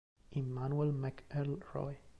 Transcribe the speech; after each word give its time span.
Immanuel 0.31 0.91
McElroy 0.97 1.99